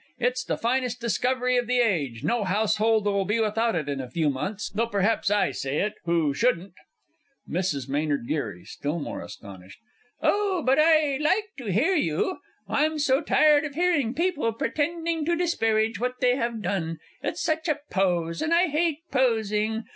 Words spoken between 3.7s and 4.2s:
it in a